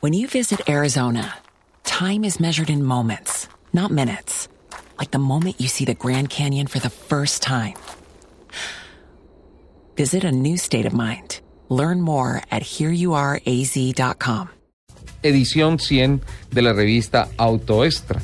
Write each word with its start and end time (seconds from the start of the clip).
When 0.00 0.12
you 0.12 0.28
visit 0.28 0.68
Arizona, 0.68 1.34
time 1.82 2.22
is 2.22 2.38
measured 2.38 2.70
in 2.70 2.84
moments, 2.84 3.48
not 3.72 3.90
minutes. 3.90 4.48
Like 4.96 5.10
the 5.10 5.18
moment 5.18 5.60
you 5.60 5.66
see 5.66 5.84
the 5.84 5.96
Grand 5.96 6.30
Canyon 6.30 6.68
for 6.68 6.78
the 6.78 6.88
first 6.88 7.42
time. 7.42 7.74
Visit 9.96 10.22
a 10.22 10.30
new 10.30 10.56
state 10.56 10.86
of 10.86 10.92
mind. 10.92 11.40
Learn 11.68 12.00
more 12.00 12.40
at 12.48 12.62
hereyouareaz.com. 12.62 14.50
edición 15.24 15.80
100 15.80 16.22
de 16.52 16.62
la 16.62 16.72
revista 16.72 17.30
Autoextra. 17.36 18.22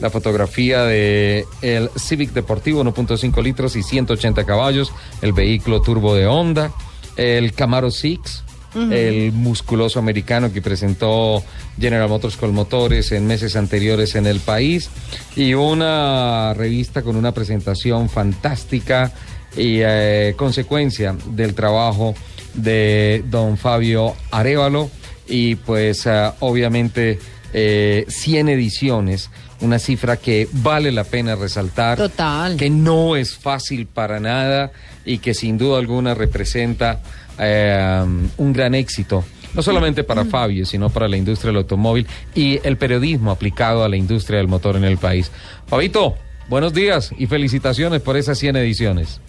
La 0.00 0.10
fotografía 0.10 0.82
de 0.82 1.44
el 1.62 1.90
Civic 1.96 2.32
Deportivo 2.32 2.82
1.5 2.82 3.40
litros 3.40 3.76
y 3.76 3.84
180 3.84 4.44
caballos, 4.44 4.92
el 5.22 5.32
vehículo 5.32 5.80
turbo 5.80 6.12
de 6.16 6.26
Honda, 6.26 6.72
el 7.16 7.52
Camaro 7.52 7.92
Six, 7.92 8.43
el 8.74 9.32
musculoso 9.32 9.98
americano 9.98 10.52
que 10.52 10.60
presentó 10.60 11.42
General 11.78 12.08
Motors 12.08 12.36
con 12.36 12.52
motores 12.52 13.12
en 13.12 13.26
meses 13.26 13.56
anteriores 13.56 14.14
en 14.14 14.26
el 14.26 14.40
país 14.40 14.90
y 15.36 15.54
una 15.54 16.54
revista 16.54 17.02
con 17.02 17.16
una 17.16 17.32
presentación 17.32 18.08
fantástica 18.08 19.12
y 19.56 19.78
eh, 19.80 20.34
consecuencia 20.36 21.16
del 21.26 21.54
trabajo 21.54 22.14
de 22.54 23.24
don 23.28 23.56
Fabio 23.56 24.14
Arevalo 24.30 24.90
y 25.26 25.54
pues 25.56 26.06
ah, 26.06 26.34
obviamente 26.40 27.18
eh, 27.52 28.04
100 28.08 28.48
ediciones, 28.48 29.30
una 29.60 29.78
cifra 29.78 30.16
que 30.16 30.48
vale 30.52 30.90
la 30.90 31.04
pena 31.04 31.36
resaltar, 31.36 31.96
Total. 31.96 32.56
que 32.56 32.68
no 32.68 33.16
es 33.16 33.36
fácil 33.36 33.86
para 33.86 34.18
nada 34.20 34.72
y 35.04 35.18
que 35.18 35.34
sin 35.34 35.56
duda 35.56 35.78
alguna 35.78 36.14
representa 36.14 37.00
eh, 37.38 38.04
un 38.36 38.52
gran 38.52 38.74
éxito. 38.74 39.24
No 39.54 39.62
solamente 39.62 40.02
para 40.02 40.24
Fabio, 40.24 40.66
sino 40.66 40.90
para 40.90 41.06
la 41.06 41.16
industria 41.16 41.50
del 41.50 41.58
automóvil 41.58 42.08
y 42.34 42.58
el 42.64 42.76
periodismo 42.76 43.30
aplicado 43.30 43.84
a 43.84 43.88
la 43.88 43.96
industria 43.96 44.38
del 44.38 44.48
motor 44.48 44.74
en 44.74 44.82
el 44.82 44.98
país. 44.98 45.30
Fabito, 45.66 46.16
buenos 46.48 46.74
días 46.74 47.12
y 47.16 47.28
felicitaciones 47.28 48.02
por 48.02 48.16
esas 48.16 48.36
100 48.38 48.56
ediciones. 48.56 49.20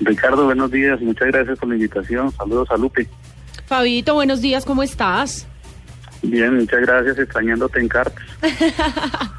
Ricardo, 0.00 0.44
buenos 0.44 0.70
días, 0.70 1.00
muchas 1.00 1.28
gracias 1.28 1.58
por 1.58 1.68
la 1.68 1.74
invitación. 1.74 2.30
Saludos 2.30 2.70
a 2.70 2.76
Lupe. 2.76 3.08
Fabito, 3.66 4.14
buenos 4.14 4.40
días, 4.40 4.64
¿cómo 4.64 4.84
estás? 4.84 5.48
Bien, 6.22 6.54
muchas 6.54 6.80
gracias, 6.80 7.18
extrañándote 7.18 7.80
en 7.80 7.88
cartas. 7.88 8.24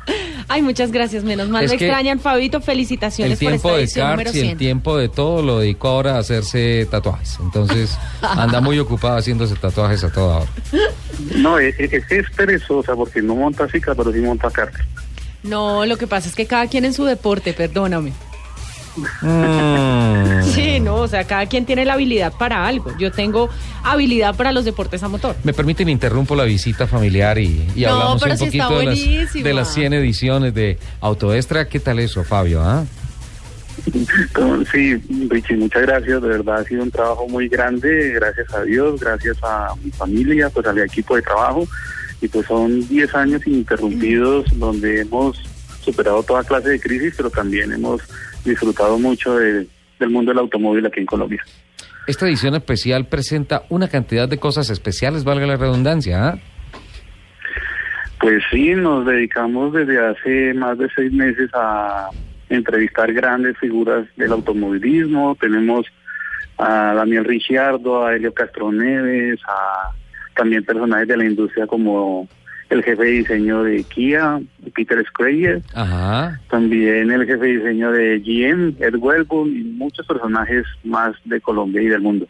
Ay, 0.51 0.63
muchas 0.63 0.91
gracias, 0.91 1.23
menos 1.23 1.47
mal 1.47 1.63
Es 1.63 1.69
me 1.69 1.75
extrañan, 1.77 2.19
Fabito, 2.19 2.57
El 2.57 2.63
felicitaciones 2.63 3.37
por 3.37 3.49
tiempo 3.49 3.69
esta 3.69 3.77
de 3.77 3.83
edición 3.83 4.09
número 4.09 4.23
cards 4.25 4.35
y 4.35 4.39
100. 4.39 4.51
el 4.51 4.57
tiempo 4.57 4.97
de 4.97 5.09
todo 5.09 5.41
lo 5.43 5.59
dedicó 5.59 5.89
ahora 5.89 6.15
a 6.15 6.19
hacerse 6.19 6.87
tatuajes. 6.89 7.37
Entonces 7.39 7.97
anda 8.21 8.59
muy 8.59 8.79
ocupada 8.79 9.19
haciéndose 9.19 9.55
tatuajes 9.55 10.03
a 10.03 10.11
toda 10.11 10.37
hora. 10.39 10.49
No, 11.35 11.59
es, 11.59 11.79
es, 11.79 12.03
es 12.11 12.29
perezosa 12.35 12.95
porque 12.95 13.21
no 13.21 13.35
monta 13.35 13.69
cicla, 13.69 13.93
pero 13.93 14.11
sí 14.11 14.19
monta 14.19 14.49
cartas. 14.49 14.81
No, 15.43 15.85
lo 15.85 15.97
que 15.97 16.07
pasa 16.07 16.27
es 16.27 16.35
que 16.35 16.47
cada 16.47 16.67
quien 16.67 16.83
en 16.83 16.93
su 16.93 17.05
deporte, 17.05 17.53
perdóname. 17.53 18.11
Mm. 19.21 20.43
Sí, 20.43 20.79
no, 20.79 20.95
o 20.95 21.07
sea, 21.07 21.25
cada 21.25 21.45
quien 21.45 21.65
tiene 21.65 21.85
la 21.85 21.93
habilidad 21.93 22.33
para 22.37 22.65
algo. 22.67 22.95
Yo 22.97 23.11
tengo 23.11 23.49
habilidad 23.83 24.35
para 24.35 24.51
los 24.51 24.65
deportes 24.65 25.03
a 25.03 25.07
motor. 25.07 25.35
Me 25.43 25.53
permiten 25.53 25.89
interrumpo 25.89 26.35
la 26.35 26.43
visita 26.43 26.87
familiar 26.87 27.37
y, 27.37 27.67
y 27.75 27.81
No, 27.81 27.93
hablamos 27.93 28.23
un 28.23 28.37
poquito 28.37 28.79
de 28.79 28.85
las, 28.85 29.33
de 29.33 29.53
las 29.53 29.73
100 29.73 29.93
ediciones 29.93 30.53
de 30.53 30.77
Autoestra. 31.01 31.67
¿Qué 31.67 31.79
tal 31.79 31.99
eso, 31.99 32.23
Fabio? 32.23 32.61
ah? 32.61 32.85
Sí, 34.71 34.95
Richie, 35.29 35.55
muchas 35.57 35.83
gracias. 35.83 36.21
De 36.21 36.27
verdad 36.27 36.57
ha 36.57 36.63
sido 36.63 36.83
un 36.83 36.91
trabajo 36.91 37.27
muy 37.27 37.47
grande. 37.47 38.11
Gracias 38.13 38.53
a 38.53 38.63
Dios, 38.63 38.99
gracias 38.99 39.37
a 39.41 39.73
mi 39.83 39.91
familia, 39.91 40.49
pues 40.49 40.65
al 40.67 40.79
equipo 40.79 41.15
de 41.15 41.21
trabajo. 41.21 41.67
Y 42.21 42.27
pues 42.27 42.45
son 42.47 42.87
10 42.87 43.15
años 43.15 43.47
ininterrumpidos 43.47 44.45
donde 44.59 45.01
hemos 45.01 45.41
superado 45.81 46.23
toda 46.23 46.43
clase 46.43 46.69
de 46.69 46.79
crisis, 46.79 47.13
pero 47.17 47.29
también 47.29 47.71
hemos 47.71 48.01
disfrutado 48.45 48.97
mucho 48.99 49.35
de- 49.37 49.67
del 49.99 50.09
mundo 50.09 50.31
del 50.31 50.39
automóvil 50.39 50.85
aquí 50.85 50.99
en 51.01 51.05
Colombia. 51.05 51.43
Esta 52.07 52.25
edición 52.27 52.55
especial 52.55 53.05
presenta 53.07 53.63
una 53.69 53.87
cantidad 53.87 54.27
de 54.27 54.37
cosas 54.37 54.69
especiales, 54.69 55.23
valga 55.23 55.45
la 55.45 55.57
redundancia. 55.57 56.29
¿ah? 56.29 56.39
Pues 58.19 58.43
sí, 58.51 58.73
nos 58.75 59.05
dedicamos 59.05 59.73
desde 59.73 59.99
hace 60.05 60.53
más 60.53 60.77
de 60.77 60.87
seis 60.95 61.11
meses 61.11 61.49
a 61.53 62.09
entrevistar 62.49 63.13
grandes 63.13 63.57
figuras 63.59 64.05
del 64.17 64.31
automovilismo. 64.33 65.37
Tenemos 65.39 65.85
a 66.57 66.93
Daniel 66.95 67.23
Ricciardo, 67.25 68.05
a 68.05 68.15
Helio 68.15 68.33
Castroneves, 68.33 69.39
a 69.47 69.91
también 70.35 70.63
personajes 70.65 71.07
de 71.07 71.17
la 71.17 71.25
industria 71.25 71.67
como 71.67 72.27
el 72.69 72.83
jefe 72.83 73.03
de 73.03 73.11
diseño 73.11 73.63
de 73.63 73.83
Kia, 73.83 74.39
Peter 74.75 75.03
Ajá. 75.73 76.39
también 76.49 77.09
el 77.11 77.25
jefe 77.25 77.45
de 77.45 77.57
diseño 77.57 77.91
de 77.91 78.19
GM, 78.19 78.75
Ed 78.79 78.95
Welburn 78.95 79.49
y 79.55 79.63
muchos 79.63 80.05
personajes 80.05 80.65
más 80.83 81.15
de 81.25 81.41
Colombia 81.41 81.81
y 81.81 81.87
del 81.87 82.01
mundo. 82.01 82.27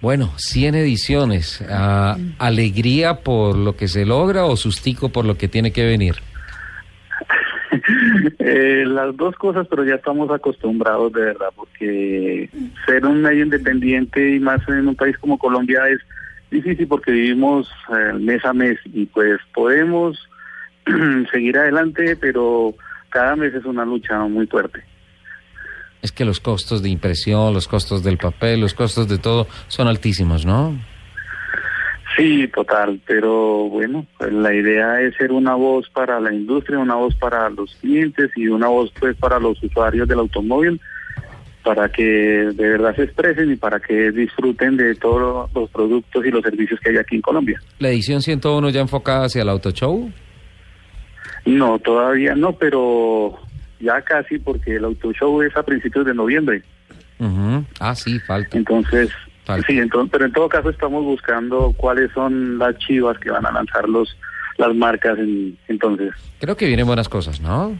Bueno, 0.00 0.32
100 0.36 0.74
ediciones. 0.76 1.64
Ah, 1.68 2.16
¿Alegría 2.38 3.22
por 3.22 3.56
lo 3.56 3.74
que 3.76 3.88
se 3.88 4.04
logra 4.04 4.44
o 4.44 4.56
sustico 4.56 5.08
por 5.08 5.24
lo 5.24 5.36
que 5.36 5.48
tiene 5.48 5.72
que 5.72 5.84
venir? 5.84 6.16
Eh, 8.38 8.84
las 8.86 9.16
dos 9.16 9.34
cosas, 9.36 9.66
pero 9.68 9.84
ya 9.84 9.96
estamos 9.96 10.30
acostumbrados 10.30 11.12
de 11.12 11.20
verdad, 11.20 11.48
porque 11.54 12.48
ser 12.86 13.04
un 13.04 13.20
medio 13.20 13.44
independiente 13.44 14.36
y 14.36 14.40
más 14.40 14.66
en 14.68 14.88
un 14.88 14.94
país 14.94 15.16
como 15.18 15.36
Colombia 15.36 15.82
es 15.88 15.98
difícil 16.50 16.86
porque 16.86 17.12
vivimos 17.12 17.68
eh, 17.90 18.12
mes 18.14 18.44
a 18.44 18.52
mes 18.52 18.78
y 18.86 19.06
pues 19.06 19.38
podemos 19.54 20.18
seguir 21.32 21.58
adelante, 21.58 22.16
pero 22.16 22.74
cada 23.10 23.36
mes 23.36 23.54
es 23.54 23.64
una 23.64 23.84
lucha 23.84 24.18
muy 24.20 24.46
fuerte. 24.46 24.82
Es 26.02 26.12
que 26.12 26.24
los 26.24 26.40
costos 26.40 26.82
de 26.82 26.90
impresión, 26.90 27.52
los 27.52 27.66
costos 27.66 28.04
del 28.04 28.18
papel, 28.18 28.60
los 28.60 28.74
costos 28.74 29.08
de 29.08 29.18
todo 29.18 29.46
son 29.68 29.88
altísimos, 29.88 30.46
¿no? 30.46 30.78
Sí, 32.16 32.48
total, 32.48 33.00
pero 33.06 33.68
bueno, 33.68 34.06
pues 34.16 34.32
la 34.32 34.54
idea 34.54 35.02
es 35.02 35.14
ser 35.16 35.32
una 35.32 35.54
voz 35.54 35.90
para 35.90 36.18
la 36.18 36.32
industria, 36.32 36.78
una 36.78 36.94
voz 36.94 37.14
para 37.14 37.50
los 37.50 37.74
clientes 37.76 38.30
y 38.36 38.48
una 38.48 38.68
voz 38.68 38.90
pues 38.98 39.16
para 39.16 39.38
los 39.38 39.62
usuarios 39.62 40.08
del 40.08 40.20
automóvil, 40.20 40.80
para 41.66 41.88
que 41.88 42.04
de 42.04 42.68
verdad 42.68 42.94
se 42.94 43.02
expresen 43.02 43.50
y 43.50 43.56
para 43.56 43.80
que 43.80 44.12
disfruten 44.12 44.76
de 44.76 44.94
todos 44.94 45.50
los 45.52 45.68
productos 45.70 46.24
y 46.24 46.30
los 46.30 46.40
servicios 46.40 46.78
que 46.78 46.90
hay 46.90 46.96
aquí 46.98 47.16
en 47.16 47.22
Colombia. 47.22 47.60
La 47.80 47.88
edición 47.88 48.22
101 48.22 48.70
ya 48.70 48.80
enfocada 48.80 49.24
hacia 49.24 49.42
el 49.42 49.48
auto 49.48 49.72
show. 49.72 50.08
No, 51.44 51.80
todavía 51.80 52.36
no, 52.36 52.52
pero 52.52 53.36
ya 53.80 54.00
casi 54.02 54.38
porque 54.38 54.76
el 54.76 54.84
auto 54.84 55.12
show 55.12 55.42
es 55.42 55.56
a 55.56 55.64
principios 55.64 56.06
de 56.06 56.14
noviembre. 56.14 56.62
Ujú. 57.18 57.64
Ah, 57.80 57.96
sí, 57.96 58.20
falta. 58.20 58.56
Entonces, 58.56 59.10
Falta. 59.44 59.66
sí, 59.66 59.76
entonces, 59.76 60.08
pero 60.12 60.26
en 60.26 60.32
todo 60.32 60.48
caso 60.48 60.70
estamos 60.70 61.02
buscando 61.02 61.74
cuáles 61.76 62.12
son 62.12 62.58
las 62.58 62.78
chivas 62.78 63.18
que 63.18 63.32
van 63.32 63.44
a 63.44 63.50
lanzar 63.50 63.88
los 63.88 64.16
las 64.58 64.72
marcas 64.72 65.18
en, 65.18 65.58
entonces. 65.66 66.14
Creo 66.38 66.56
que 66.56 66.66
vienen 66.68 66.86
buenas 66.86 67.08
cosas, 67.08 67.40
¿no? 67.40 67.76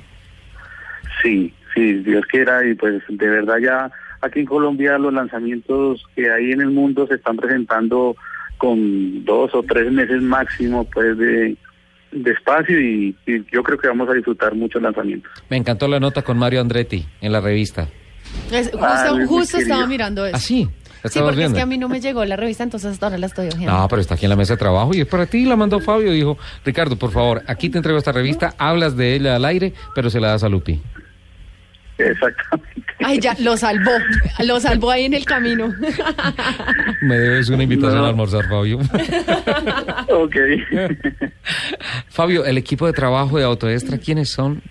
Sí, 1.22 1.54
sí, 1.76 1.92
Dios 2.02 2.24
quiera 2.28 2.66
y 2.66 2.74
pues 2.74 3.00
de 3.08 3.28
verdad 3.28 3.58
ya 3.62 3.90
aquí 4.20 4.40
en 4.40 4.46
Colombia 4.46 4.98
los 4.98 5.12
lanzamientos 5.12 6.02
que 6.16 6.28
hay 6.32 6.50
en 6.50 6.60
el 6.62 6.70
mundo 6.70 7.06
se 7.06 7.14
están 7.14 7.36
presentando 7.36 8.16
con 8.58 9.24
dos 9.24 9.54
o 9.54 9.62
tres 9.62 9.92
meses 9.92 10.20
máximo 10.22 10.84
pues 10.92 11.16
de, 11.18 11.56
de 12.12 12.30
espacio 12.32 12.80
y, 12.80 13.14
y 13.26 13.44
yo 13.52 13.62
creo 13.62 13.78
que 13.78 13.86
vamos 13.88 14.08
a 14.08 14.14
disfrutar 14.14 14.54
muchos 14.54 14.80
lanzamientos. 14.82 15.30
Me 15.50 15.56
encantó 15.58 15.86
la 15.86 16.00
nota 16.00 16.22
con 16.22 16.38
Mario 16.38 16.60
Andretti 16.62 17.06
en 17.20 17.30
la 17.32 17.40
revista. 17.40 17.86
Es- 18.50 18.70
justo 18.72 18.78
Ah, 18.84 19.14
justo 19.28 19.58
estaba 19.58 19.86
mirando 19.86 20.26
eso. 20.26 20.36
¿Ah, 20.36 20.40
sí? 20.40 20.68
¿La 21.04 21.10
Sí, 21.10 21.20
porque 21.20 21.44
es 21.44 21.52
que 21.52 21.60
a 21.60 21.66
mí 21.66 21.78
no 21.78 21.88
me 21.88 22.00
llegó 22.00 22.24
la 22.24 22.34
revista, 22.34 22.64
entonces 22.64 22.90
hasta 22.92 23.06
ahora 23.06 23.18
la 23.18 23.26
estoy 23.26 23.48
viendo. 23.56 23.70
No, 23.70 23.86
pero 23.86 24.00
está 24.00 24.14
aquí 24.14 24.24
en 24.24 24.30
la 24.30 24.34
mesa 24.36 24.54
de 24.54 24.58
trabajo 24.58 24.90
y 24.92 25.02
es 25.02 25.06
para 25.06 25.26
ti, 25.26 25.44
la 25.44 25.54
mandó 25.54 25.78
Fabio. 25.78 26.10
Dijo, 26.10 26.36
Ricardo, 26.64 26.96
por 26.96 27.12
favor, 27.12 27.42
aquí 27.46 27.68
te 27.68 27.76
entrego 27.78 27.96
esta 27.98 28.10
revista, 28.10 28.54
hablas 28.58 28.96
de 28.96 29.14
ella 29.14 29.36
al 29.36 29.44
aire, 29.44 29.72
pero 29.94 30.10
se 30.10 30.18
la 30.18 30.28
das 30.28 30.42
a 30.42 30.48
Lupi. 30.48 30.80
Exactamente. 31.98 32.82
Ay, 33.04 33.18
ya, 33.20 33.34
lo 33.40 33.56
salvó. 33.56 33.90
Lo 34.44 34.60
salvó 34.60 34.90
ahí 34.90 35.04
en 35.06 35.14
el 35.14 35.24
camino. 35.24 35.72
Me 37.02 37.18
debes 37.18 37.48
una 37.48 37.62
invitación 37.62 37.98
No. 38.00 38.06
a 38.06 38.08
almorzar, 38.10 38.44
Fabio. 38.48 38.78
ok. 40.08 40.36
Fabio, 42.08 42.44
el 42.44 42.58
equipo 42.58 42.86
de 42.86 42.92
trabajo 42.92 43.38
de 43.38 43.44
Autoestra, 43.44 43.98
¿quiénes 43.98 44.30
son? 44.30 44.62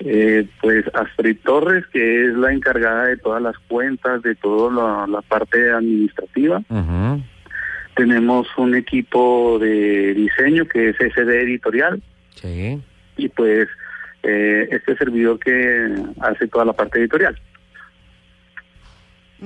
Eh, 0.00 0.46
pues 0.60 0.84
Astrid 0.92 1.38
Torres, 1.44 1.84
que 1.92 2.26
es 2.26 2.34
la 2.34 2.52
encargada 2.52 3.06
de 3.06 3.16
todas 3.16 3.40
las 3.42 3.56
cuentas, 3.68 4.22
de 4.22 4.34
toda 4.34 4.70
la, 4.72 5.06
la 5.06 5.22
parte 5.22 5.70
administrativa. 5.70 6.62
Tenemos 7.96 8.46
un 8.58 8.74
equipo 8.74 9.58
de 9.60 10.12
diseño 10.14 10.66
que 10.66 10.90
es 10.90 10.96
SD 10.96 11.42
Editorial 11.42 12.02
Sí. 12.34 12.80
y 13.16 13.28
pues 13.28 13.68
eh, 14.24 14.68
este 14.70 14.96
servidor 14.96 15.38
que 15.38 15.94
hace 16.20 16.48
toda 16.48 16.64
la 16.64 16.72
parte 16.72 16.98
editorial. 16.98 17.38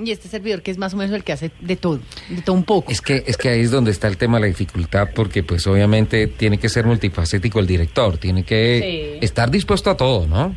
Y 0.01 0.11
este 0.11 0.29
servidor 0.29 0.61
que 0.61 0.71
es 0.71 0.77
más 0.77 0.93
o 0.93 0.97
menos 0.97 1.13
el 1.13 1.23
que 1.25 1.33
hace 1.33 1.51
de 1.59 1.75
todo, 1.75 1.99
de 2.29 2.41
todo 2.41 2.55
un 2.55 2.63
poco. 2.63 2.89
Es 2.91 3.01
que, 3.01 3.23
es 3.27 3.35
que 3.35 3.49
ahí 3.49 3.61
es 3.61 3.71
donde 3.71 3.91
está 3.91 4.07
el 4.07 4.15
tema 4.17 4.37
de 4.37 4.41
la 4.41 4.47
dificultad, 4.47 5.09
porque 5.13 5.43
pues 5.43 5.67
obviamente 5.67 6.27
tiene 6.27 6.57
que 6.57 6.69
ser 6.69 6.85
multifacético 6.85 7.59
el 7.59 7.67
director, 7.67 8.17
tiene 8.17 8.43
que 8.43 9.17
Sí. 9.19 9.25
estar 9.25 9.51
dispuesto 9.51 9.89
a 9.89 9.97
todo, 9.97 10.25
¿no? 10.27 10.55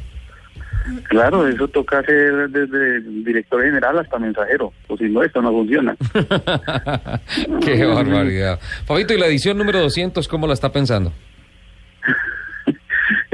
Claro, 1.09 1.47
eso 1.49 1.67
toca 1.69 2.03
ser 2.03 2.49
desde 2.51 3.01
director 3.25 3.63
general 3.65 3.99
hasta 4.01 4.19
mensajero, 4.19 4.73
o 4.89 4.97
si 4.97 5.05
no, 5.05 5.23
esto 5.23 5.41
no 5.41 5.51
funciona. 5.51 5.97
Qué 7.65 7.85
barbaridad. 7.85 8.61
Fabito, 8.85 9.15
¿y 9.15 9.19
la 9.19 9.27
edición 9.27 9.59
número 9.59 9.81
200 9.81 10.27
cómo 10.29 10.47
la 10.47 10.55
está 10.55 10.71
pensando? 10.73 11.13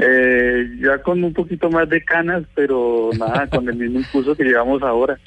Eh, 0.01 0.77
ya 0.81 0.99
con 0.99 1.21
un 1.21 1.33
poquito 1.33 1.69
más 1.69 1.89
de 1.89 2.01
canas, 2.01 2.43
pero 2.55 3.09
nada, 3.19 3.47
con 3.47 3.67
el 3.67 3.75
mismo 3.75 3.99
impulso 3.99 4.33
que 4.33 4.45
llevamos 4.45 4.81
ahora. 4.81 5.19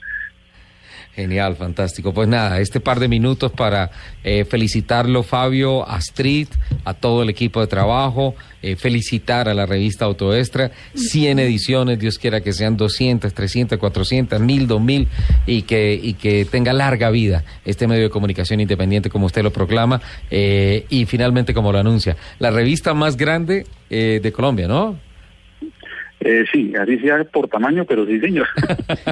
Genial, 1.15 1.57
fantástico. 1.57 2.15
Pues 2.15 2.27
nada, 2.27 2.59
este 2.61 2.81
par 2.81 2.99
de 2.99 3.07
minutos 3.07 3.53
para 3.53 3.91
eh, 4.25 4.47
felicitarlo, 4.47 5.23
Fabio, 5.23 5.87
Astrid, 5.87 6.49
a 6.87 6.95
todo 6.95 7.23
el 7.23 7.29
equipo 7.29 7.61
de 7.61 7.67
trabajo, 7.67 8.35
eh, 8.63 8.77
felicitar 8.77 9.47
a 9.47 9.53
la 9.53 9.67
revista 9.67 10.07
Autoestra, 10.07 10.71
100 10.95 11.39
ediciones, 11.41 11.99
Dios 11.99 12.19
quiera 12.19 12.41
que 12.41 12.55
sean 12.55 12.79
200, 12.79 13.35
300, 13.35 13.79
400, 13.79 14.41
1000, 14.41 14.67
2000 14.67 15.09
y 15.47 15.63
que, 15.63 16.01
y 16.03 16.15
que 16.15 16.47
tenga 16.47 16.73
larga 16.73 17.11
vida 17.11 17.45
este 17.67 17.87
medio 17.87 18.05
de 18.05 18.11
comunicación 18.11 18.61
independiente 18.61 19.11
como 19.11 19.27
usted 19.27 19.43
lo 19.43 19.53
proclama 19.53 20.01
eh, 20.31 20.87
y 20.89 21.05
finalmente 21.05 21.53
como 21.53 21.73
lo 21.73 21.79
anuncia, 21.79 22.17
la 22.39 22.51
revista 22.51 22.95
más 22.95 23.19
grande 23.19 23.67
eh, 23.91 24.21
de 24.23 24.33
Colombia, 24.33 24.67
¿no? 24.67 24.97
Eh, 26.25 26.45
sí, 26.53 26.73
así 26.81 26.99
sea 26.99 27.25
por 27.25 27.49
tamaño, 27.49 27.85
pero 27.85 28.07
sí, 28.07 28.21
señor. 28.21 28.47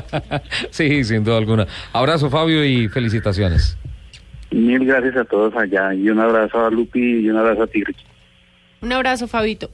sí, 0.70 1.02
sin 1.04 1.24
duda 1.24 1.38
alguna. 1.38 1.66
Abrazo, 1.92 2.30
Fabio, 2.30 2.64
y 2.64 2.88
felicitaciones. 2.88 3.76
Mil 4.50 4.84
gracias 4.84 5.16
a 5.16 5.24
todos 5.24 5.54
allá 5.56 5.94
y 5.94 6.08
un 6.10 6.18
abrazo 6.18 6.64
a 6.64 6.70
Lupi 6.70 7.20
y 7.20 7.30
un 7.30 7.36
abrazo 7.36 7.64
a 7.64 7.66
ti, 7.66 7.82
Ricky. 7.84 8.04
Un 8.82 8.92
abrazo, 8.92 9.28
Fabito. 9.28 9.70